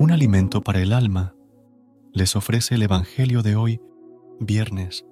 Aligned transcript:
Un 0.00 0.12
alimento 0.12 0.60
para 0.60 0.80
el 0.80 0.92
alma 0.92 1.34
les 2.12 2.36
ofrece 2.36 2.76
el 2.76 2.84
Evangelio 2.84 3.42
de 3.42 3.56
hoy, 3.56 3.80
viernes 4.38 5.04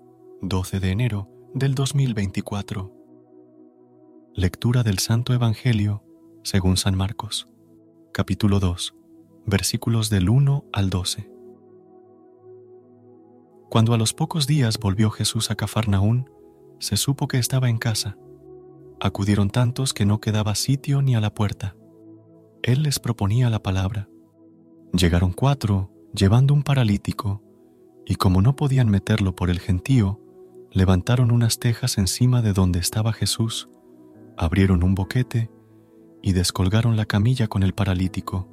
12 0.42 0.78
de 0.78 0.90
enero 0.92 1.28
del 1.54 1.74
2024. 1.74 2.94
Lectura 4.32 4.84
del 4.84 5.00
Santo 5.00 5.34
Evangelio 5.34 6.04
según 6.44 6.76
San 6.76 6.96
Marcos, 6.96 7.48
capítulo 8.12 8.60
2, 8.60 8.94
versículos 9.44 10.08
del 10.08 10.28
1 10.28 10.66
al 10.72 10.88
12. 10.88 11.32
Cuando 13.68 13.92
a 13.92 13.98
los 13.98 14.14
pocos 14.14 14.46
días 14.46 14.78
volvió 14.78 15.10
Jesús 15.10 15.50
a 15.50 15.56
Cafarnaún, 15.56 16.30
se 16.78 16.96
supo 16.96 17.26
que 17.26 17.38
estaba 17.38 17.68
en 17.68 17.78
casa. 17.78 18.16
Acudieron 19.00 19.50
tantos 19.50 19.92
que 19.92 20.06
no 20.06 20.20
quedaba 20.20 20.54
sitio 20.54 21.02
ni 21.02 21.16
a 21.16 21.20
la 21.20 21.34
puerta. 21.34 21.74
Él 22.62 22.84
les 22.84 23.00
proponía 23.00 23.50
la 23.50 23.64
palabra. 23.64 24.08
Llegaron 24.96 25.32
cuatro 25.32 25.90
llevando 26.14 26.54
un 26.54 26.62
paralítico, 26.62 27.42
y 28.06 28.14
como 28.14 28.40
no 28.40 28.56
podían 28.56 28.88
meterlo 28.88 29.36
por 29.36 29.50
el 29.50 29.60
gentío, 29.60 30.22
levantaron 30.72 31.30
unas 31.30 31.58
tejas 31.58 31.98
encima 31.98 32.40
de 32.40 32.54
donde 32.54 32.78
estaba 32.78 33.12
Jesús, 33.12 33.68
abrieron 34.38 34.82
un 34.82 34.94
boquete 34.94 35.50
y 36.22 36.32
descolgaron 36.32 36.96
la 36.96 37.04
camilla 37.04 37.46
con 37.46 37.62
el 37.62 37.74
paralítico. 37.74 38.48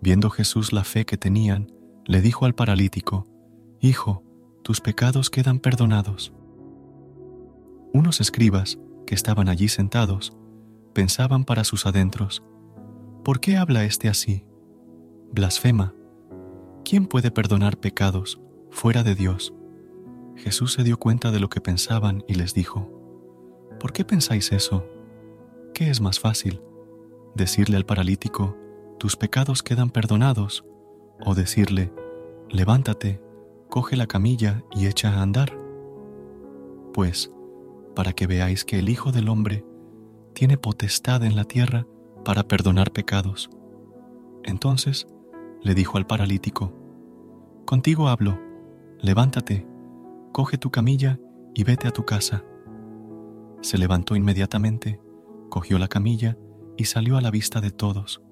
Viendo 0.00 0.30
Jesús 0.30 0.72
la 0.72 0.84
fe 0.84 1.04
que 1.04 1.18
tenían, 1.18 1.70
le 2.06 2.22
dijo 2.22 2.46
al 2.46 2.54
paralítico, 2.54 3.26
Hijo, 3.80 4.24
tus 4.62 4.80
pecados 4.80 5.28
quedan 5.28 5.58
perdonados. 5.58 6.32
Unos 7.92 8.22
escribas, 8.22 8.78
que 9.06 9.14
estaban 9.14 9.50
allí 9.50 9.68
sentados, 9.68 10.34
pensaban 10.94 11.44
para 11.44 11.64
sus 11.64 11.84
adentros, 11.84 12.42
¿por 13.22 13.40
qué 13.40 13.58
habla 13.58 13.84
éste 13.84 14.08
así? 14.08 14.46
Blasfema. 15.34 15.94
¿Quién 16.84 17.06
puede 17.06 17.30
perdonar 17.30 17.78
pecados 17.78 18.38
fuera 18.70 19.02
de 19.02 19.14
Dios? 19.14 19.54
Jesús 20.36 20.74
se 20.74 20.84
dio 20.84 20.98
cuenta 20.98 21.30
de 21.30 21.40
lo 21.40 21.48
que 21.48 21.62
pensaban 21.62 22.22
y 22.28 22.34
les 22.34 22.52
dijo, 22.52 22.90
¿por 23.80 23.94
qué 23.94 24.04
pensáis 24.04 24.52
eso? 24.52 24.84
¿Qué 25.72 25.88
es 25.88 26.02
más 26.02 26.20
fácil? 26.20 26.60
¿Decirle 27.34 27.78
al 27.78 27.86
paralítico, 27.86 28.58
tus 28.98 29.16
pecados 29.16 29.62
quedan 29.62 29.88
perdonados? 29.88 30.66
¿O 31.24 31.34
decirle, 31.34 31.90
levántate, 32.50 33.22
coge 33.70 33.96
la 33.96 34.06
camilla 34.06 34.62
y 34.70 34.86
echa 34.86 35.14
a 35.14 35.22
andar? 35.22 35.58
Pues, 36.92 37.32
para 37.96 38.12
que 38.12 38.26
veáis 38.26 38.66
que 38.66 38.78
el 38.78 38.90
Hijo 38.90 39.12
del 39.12 39.30
Hombre 39.30 39.64
tiene 40.34 40.58
potestad 40.58 41.24
en 41.24 41.36
la 41.36 41.44
tierra 41.44 41.86
para 42.22 42.42
perdonar 42.42 42.92
pecados. 42.92 43.48
Entonces 44.44 45.06
le 45.62 45.74
dijo 45.74 45.98
al 45.98 46.06
paralítico, 46.06 46.72
Contigo 47.64 48.08
hablo, 48.08 48.38
levántate, 49.00 49.66
coge 50.32 50.58
tu 50.58 50.70
camilla 50.70 51.18
y 51.54 51.64
vete 51.64 51.88
a 51.88 51.92
tu 51.92 52.04
casa. 52.04 52.44
Se 53.60 53.78
levantó 53.78 54.16
inmediatamente, 54.16 55.00
cogió 55.48 55.78
la 55.78 55.88
camilla 55.88 56.36
y 56.76 56.86
salió 56.86 57.16
a 57.16 57.20
la 57.20 57.30
vista 57.30 57.60
de 57.60 57.70
todos. 57.70 58.22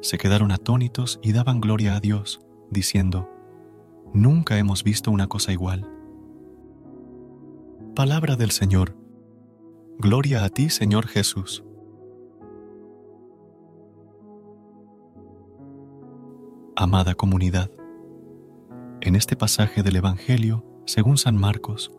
Se 0.00 0.18
quedaron 0.18 0.52
atónitos 0.52 1.20
y 1.22 1.32
daban 1.32 1.60
gloria 1.60 1.96
a 1.96 2.00
Dios, 2.00 2.40
diciendo, 2.70 3.28
Nunca 4.12 4.58
hemos 4.58 4.84
visto 4.84 5.10
una 5.10 5.26
cosa 5.26 5.52
igual. 5.52 5.90
Palabra 7.94 8.36
del 8.36 8.50
Señor. 8.50 8.96
Gloria 9.98 10.44
a 10.44 10.48
ti, 10.48 10.70
Señor 10.70 11.06
Jesús. 11.08 11.64
Amada 16.84 17.14
comunidad, 17.14 17.70
en 19.00 19.16
este 19.16 19.36
pasaje 19.36 19.82
del 19.82 19.96
Evangelio, 19.96 20.66
según 20.84 21.16
San 21.16 21.34
Marcos, 21.34 21.90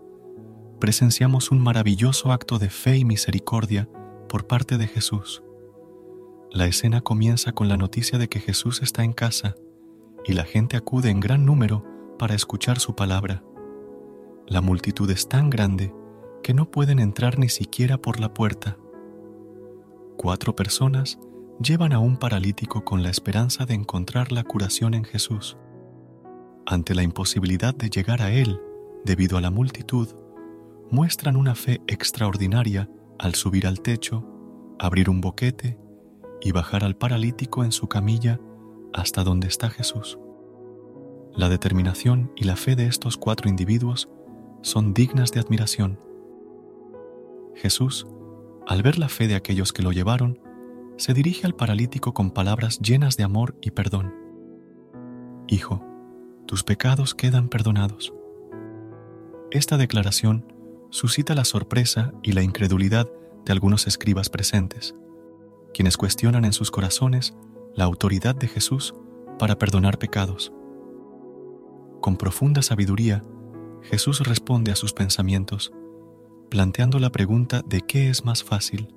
presenciamos 0.80 1.50
un 1.50 1.58
maravilloso 1.58 2.32
acto 2.32 2.60
de 2.60 2.70
fe 2.70 2.98
y 2.98 3.04
misericordia 3.04 3.90
por 4.30 4.46
parte 4.46 4.78
de 4.78 4.86
Jesús. 4.86 5.42
La 6.52 6.68
escena 6.68 7.02
comienza 7.02 7.52
con 7.52 7.68
la 7.68 7.78
noticia 7.78 8.20
de 8.20 8.30
que 8.30 8.40
Jesús 8.40 8.84
está 8.84 9.04
en 9.04 9.14
casa 9.14 9.56
y 10.24 10.34
la 10.34 10.44
gente 10.44 10.78
acude 10.78 11.10
en 11.10 11.20
gran 11.20 11.48
número 11.48 11.84
para 12.20 12.36
escuchar 12.36 12.78
su 12.78 12.96
palabra. 12.96 13.44
La 14.46 14.62
multitud 14.62 15.10
es 15.10 15.28
tan 15.28 15.50
grande 15.50 15.96
que 16.44 16.54
no 16.54 16.70
pueden 16.70 17.00
entrar 17.00 17.40
ni 17.40 17.50
siquiera 17.50 17.98
por 17.98 18.20
la 18.20 18.36
puerta. 18.36 18.78
Cuatro 20.16 20.56
personas 20.56 21.18
llevan 21.60 21.94
a 21.94 22.00
un 22.00 22.18
paralítico 22.18 22.84
con 22.84 23.02
la 23.02 23.10
esperanza 23.10 23.66
de 23.66 23.74
encontrar 23.74 24.32
la 24.32 24.44
curación 24.44 24.94
en 24.94 25.04
Jesús. 25.04 25.58
Ante 26.66 26.96
la 26.96 27.04
imposibilidad 27.04 27.74
de 27.74 27.90
llegar 27.90 28.22
a 28.22 28.32
Él 28.32 28.60
debido 29.06 29.38
a 29.38 29.42
la 29.42 29.52
multitud, 29.52 30.10
muestran 30.92 31.36
una 31.36 31.56
fe 31.56 31.82
extraordinaria 31.88 32.90
al 33.20 33.36
subir 33.36 33.68
al 33.68 33.82
techo, 33.82 34.26
abrir 34.80 35.10
un 35.10 35.22
boquete 35.22 35.80
y 36.42 36.52
bajar 36.52 36.84
al 36.84 36.98
paralítico 36.98 37.64
en 37.64 37.72
su 37.72 37.88
camilla 37.88 38.40
hasta 38.94 39.24
donde 39.24 39.48
está 39.48 39.70
Jesús. 39.70 40.20
La 41.34 41.50
determinación 41.50 42.32
y 42.36 42.46
la 42.46 42.56
fe 42.56 42.76
de 42.76 42.88
estos 42.88 43.18
cuatro 43.18 43.50
individuos 43.50 44.10
son 44.62 44.94
dignas 44.94 45.32
de 45.32 45.40
admiración. 45.40 46.00
Jesús, 47.56 48.08
al 48.68 48.84
ver 48.84 48.98
la 48.98 49.10
fe 49.10 49.28
de 49.28 49.36
aquellos 49.36 49.72
que 49.72 49.84
lo 49.84 49.92
llevaron, 49.92 50.40
se 50.98 51.14
dirige 51.14 51.46
al 51.46 51.56
paralítico 51.56 52.14
con 52.14 52.32
palabras 52.32 52.80
llenas 52.80 53.18
de 53.18 53.24
amor 53.24 53.58
y 53.62 53.72
perdón. 53.72 54.14
Hijo, 55.48 55.84
tus 56.46 56.64
pecados 56.64 57.14
quedan 57.14 57.50
perdonados. 57.50 58.14
Esta 59.52 59.78
declaración 59.78 60.52
suscita 60.90 61.36
la 61.36 61.46
sorpresa 61.46 62.14
y 62.24 62.32
la 62.32 62.42
incredulidad 62.42 63.10
de 63.46 63.52
algunos 63.52 63.88
escribas 63.88 64.30
presentes, 64.30 64.96
quienes 65.74 65.98
cuestionan 65.98 66.46
en 66.46 66.54
sus 66.54 66.72
corazones 66.72 67.36
la 67.74 67.84
autoridad 67.84 68.36
de 68.36 68.48
Jesús 68.48 68.96
para 69.38 69.58
perdonar 69.60 70.00
pecados. 70.00 70.54
Con 72.02 72.18
profunda 72.18 72.62
sabiduría, 72.62 73.24
Jesús 73.82 74.22
responde 74.26 74.72
a 74.72 74.76
sus 74.76 74.94
pensamientos, 74.94 75.74
planteando 76.50 77.00
la 77.00 77.12
pregunta 77.12 77.62
de 77.66 77.82
qué 77.82 78.10
es 78.10 78.24
más 78.24 78.44
fácil, 78.44 78.95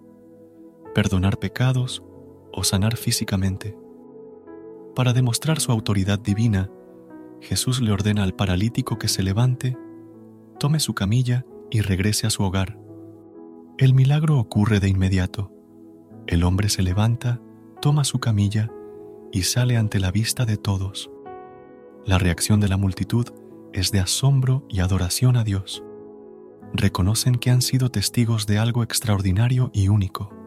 perdonar 0.95 1.39
pecados 1.39 2.03
o 2.53 2.65
sanar 2.65 2.97
físicamente. 2.97 3.77
Para 4.95 5.13
demostrar 5.13 5.61
su 5.61 5.71
autoridad 5.73 6.19
divina, 6.19 6.71
Jesús 7.41 7.81
le 7.81 7.93
ordena 7.93 8.25
al 8.25 8.35
paralítico 8.35 8.99
que 8.99 9.09
se 9.09 9.23
levante, 9.23 9.77
tome 10.59 10.81
su 10.81 10.95
camilla 10.95 11.47
y 11.71 11.83
regrese 11.83 12.27
a 12.27 12.31
su 12.31 12.43
hogar. 12.43 12.79
El 13.79 13.95
milagro 13.95 14.39
ocurre 14.39 14.81
de 14.81 14.89
inmediato. 14.89 15.53
El 16.27 16.43
hombre 16.43 16.69
se 16.69 16.83
levanta, 16.83 17.41
toma 17.81 18.03
su 18.05 18.19
camilla 18.19 18.71
y 19.33 19.43
sale 19.43 19.77
ante 19.77 20.01
la 20.01 20.11
vista 20.11 20.45
de 20.45 20.57
todos. 20.57 21.11
La 22.05 22.19
reacción 22.19 22.59
de 22.59 22.69
la 22.69 22.77
multitud 22.77 23.29
es 23.73 23.93
de 23.93 24.01
asombro 24.01 24.65
y 24.69 24.81
adoración 24.81 25.37
a 25.37 25.45
Dios. 25.45 25.85
reconocen 26.75 27.37
que 27.37 27.51
han 27.51 27.63
sido 27.63 27.91
testigos 27.91 28.47
de 28.47 28.59
algo 28.59 28.83
extraordinario 28.83 29.71
y 29.73 29.89
único. 29.89 30.38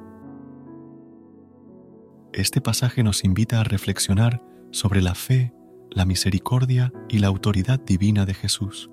Este 2.33 2.61
pasaje 2.61 3.03
nos 3.03 3.25
invita 3.25 3.59
a 3.59 3.65
reflexionar 3.65 4.41
sobre 4.71 5.01
la 5.01 5.15
fe, 5.15 5.53
la 5.89 6.05
misericordia 6.05 6.93
y 7.09 7.19
la 7.19 7.27
autoridad 7.27 7.77
divina 7.77 8.25
de 8.25 8.33
Jesús. 8.33 8.89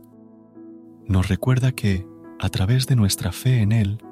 Nos 1.07 1.29
recuerda 1.29 1.71
que, 1.71 2.05
a 2.41 2.49
través 2.49 2.89
de 2.89 2.97
nuestra 2.97 3.31
fe 3.31 3.63
en 3.63 3.71
Él, 3.71 4.03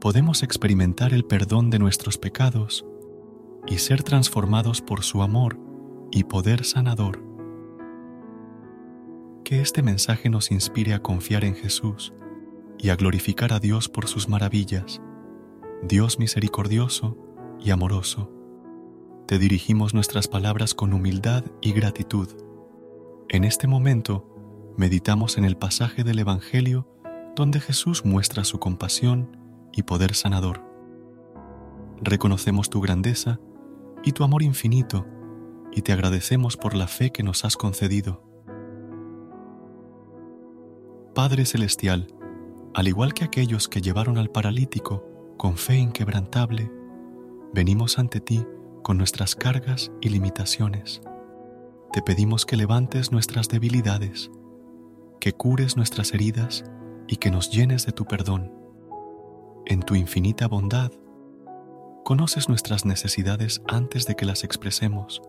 podemos 0.00 0.42
experimentar 0.42 1.12
el 1.12 1.26
perdón 1.26 1.68
de 1.68 1.78
nuestros 1.78 2.16
pecados 2.16 2.86
y 3.66 3.76
ser 3.76 4.02
transformados 4.02 4.80
por 4.80 5.02
su 5.02 5.22
amor 5.22 5.60
y 6.10 6.24
poder 6.24 6.64
sanador. 6.64 7.22
Que 9.44 9.60
este 9.60 9.82
mensaje 9.82 10.30
nos 10.30 10.50
inspire 10.50 10.94
a 10.94 11.02
confiar 11.02 11.44
en 11.44 11.54
Jesús 11.54 12.14
y 12.78 12.88
a 12.88 12.96
glorificar 12.96 13.52
a 13.52 13.60
Dios 13.60 13.90
por 13.90 14.08
sus 14.08 14.30
maravillas, 14.30 15.02
Dios 15.82 16.18
misericordioso 16.18 17.18
y 17.60 17.70
amoroso. 17.70 18.41
Te 19.26 19.38
dirigimos 19.38 19.94
nuestras 19.94 20.26
palabras 20.26 20.74
con 20.74 20.92
humildad 20.92 21.44
y 21.60 21.72
gratitud. 21.72 22.28
En 23.28 23.44
este 23.44 23.68
momento, 23.68 24.28
meditamos 24.76 25.38
en 25.38 25.44
el 25.44 25.56
pasaje 25.56 26.02
del 26.02 26.18
Evangelio 26.18 26.88
donde 27.36 27.60
Jesús 27.60 28.04
muestra 28.04 28.44
su 28.44 28.58
compasión 28.58 29.36
y 29.72 29.84
poder 29.84 30.14
sanador. 30.14 30.62
Reconocemos 32.02 32.68
tu 32.68 32.80
grandeza 32.80 33.38
y 34.04 34.12
tu 34.12 34.24
amor 34.24 34.42
infinito 34.42 35.06
y 35.70 35.82
te 35.82 35.92
agradecemos 35.92 36.56
por 36.56 36.74
la 36.74 36.88
fe 36.88 37.10
que 37.10 37.22
nos 37.22 37.44
has 37.44 37.56
concedido. 37.56 38.22
Padre 41.14 41.46
Celestial, 41.46 42.08
al 42.74 42.88
igual 42.88 43.14
que 43.14 43.24
aquellos 43.24 43.68
que 43.68 43.80
llevaron 43.80 44.18
al 44.18 44.30
paralítico 44.30 45.04
con 45.38 45.56
fe 45.56 45.76
inquebrantable, 45.76 46.70
venimos 47.54 47.98
ante 47.98 48.20
ti 48.20 48.44
con 48.82 48.98
nuestras 48.98 49.34
cargas 49.34 49.90
y 50.00 50.08
limitaciones. 50.08 51.02
Te 51.92 52.02
pedimos 52.02 52.46
que 52.46 52.56
levantes 52.56 53.12
nuestras 53.12 53.48
debilidades, 53.48 54.30
que 55.20 55.32
cures 55.32 55.76
nuestras 55.76 56.12
heridas 56.14 56.64
y 57.06 57.16
que 57.16 57.30
nos 57.30 57.50
llenes 57.50 57.86
de 57.86 57.92
tu 57.92 58.04
perdón. 58.04 58.52
En 59.66 59.80
tu 59.80 59.94
infinita 59.94 60.48
bondad, 60.48 60.90
conoces 62.04 62.48
nuestras 62.48 62.84
necesidades 62.84 63.62
antes 63.68 64.06
de 64.06 64.16
que 64.16 64.26
las 64.26 64.44
expresemos 64.44 65.22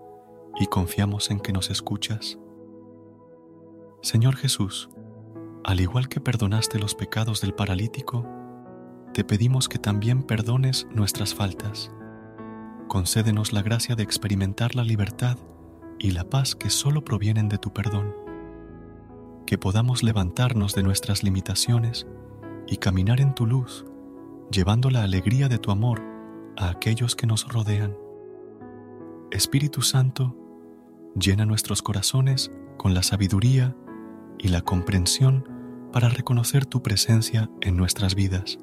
y 0.60 0.68
confiamos 0.68 1.30
en 1.30 1.40
que 1.40 1.54
nos 1.54 1.70
escuchas. 1.70 2.40
Señor 4.02 4.36
Jesús, 4.36 4.90
al 5.64 5.80
igual 5.80 6.10
que 6.10 6.20
perdonaste 6.20 6.80
los 6.80 6.96
pecados 6.96 7.42
del 7.42 7.54
paralítico, 7.54 8.28
te 9.14 9.24
pedimos 9.24 9.70
que 9.70 9.78
también 9.78 10.24
perdones 10.24 10.88
nuestras 10.92 11.34
faltas. 11.34 11.92
Concédenos 12.94 13.54
la 13.54 13.64
gracia 13.64 13.96
de 13.96 14.04
experimentar 14.04 14.76
la 14.76 14.84
libertad 14.84 15.40
y 15.98 16.12
la 16.12 16.30
paz 16.30 16.54
que 16.54 16.70
solo 16.70 17.04
provienen 17.04 17.50
de 17.50 17.58
tu 17.58 17.74
perdón. 17.74 18.14
Que 19.48 19.58
podamos 19.58 20.04
levantarnos 20.04 20.76
de 20.76 20.84
nuestras 20.84 21.24
limitaciones 21.24 22.06
y 22.68 22.78
caminar 22.78 23.20
en 23.20 23.34
tu 23.34 23.48
luz, 23.48 23.84
llevando 24.52 24.92
la 24.92 25.02
alegría 25.02 25.50
de 25.50 25.58
tu 25.58 25.72
amor 25.72 26.04
a 26.56 26.70
aquellos 26.70 27.16
que 27.16 27.26
nos 27.26 27.52
rodean. 27.52 27.98
Espíritu 29.32 29.82
Santo, 29.82 30.38
llena 31.16 31.48
nuestros 31.48 31.82
corazones 31.82 32.52
con 32.78 32.94
la 32.94 33.02
sabiduría 33.02 33.76
y 34.38 34.50
la 34.50 34.62
comprensión 34.62 35.50
para 35.92 36.10
reconocer 36.10 36.68
tu 36.68 36.84
presencia 36.84 37.50
en 37.62 37.76
nuestras 37.76 38.14
vidas, 38.14 38.60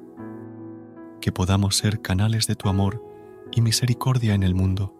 que 1.19 1.33
podamos 1.33 1.75
ser 1.75 2.01
canales 2.01 2.47
de 2.47 2.55
tu 2.55 2.69
amor 2.69 3.10
y 3.51 3.61
misericordia 3.61 4.33
en 4.33 4.43
el 4.43 4.55
mundo, 4.55 4.95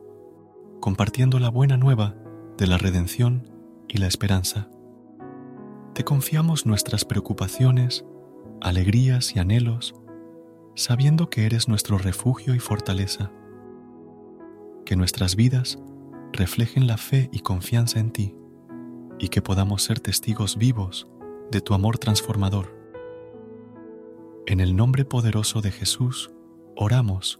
compartiendo 0.80 1.39
la 1.39 1.50
buena 1.50 1.77
nueva 1.77 2.15
de 2.57 2.68
la 2.68 2.77
redención 2.77 3.50
y 3.88 3.98
la 3.98 4.07
esperanza. 4.07 4.69
Te 5.94 6.03
confiamos 6.03 6.65
nuestras 6.65 7.06
preocupaciones, 7.06 8.06
alegrías 8.62 9.36
y 9.36 9.39
anhelos, 9.39 9.95
sabiendo 10.75 11.30
que 11.30 11.45
eres 11.45 11.68
nuestro 11.68 11.98
refugio 11.98 12.56
y 12.56 12.59
fortaleza. 12.59 13.31
Que 14.86 14.95
nuestras 14.95 15.36
vidas 15.36 15.80
reflejen 16.31 16.88
la 16.88 16.98
fe 16.98 17.30
y 17.31 17.39
confianza 17.39 18.00
en 18.00 18.12
ti, 18.12 18.36
y 19.19 19.30
que 19.30 19.42
podamos 19.42 19.83
ser 19.83 20.00
testigos 20.00 20.57
vivos 20.57 21.07
de 21.51 21.62
tu 21.62 21.74
amor 21.74 21.98
transformador. 21.98 22.77
En 24.48 24.59
el 24.59 24.75
nombre 24.75 25.06
poderoso 25.06 25.62
de 25.62 25.71
Jesús, 25.71 26.31
oramos. 26.75 27.39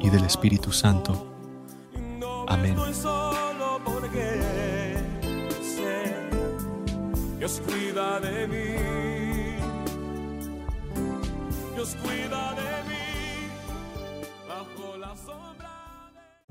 y 0.00 0.10
del 0.10 0.24
Espíritu 0.24 0.72
Santo. 0.72 1.26
Amén. 2.48 2.76
Dios 7.38 7.62
cuida 7.64 8.20
de 8.20 8.48
mí. 8.48 8.76
Dios 11.74 11.96
cuida 12.02 12.54
de 12.54 12.75